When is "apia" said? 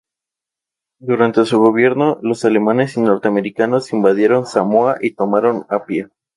5.69-6.09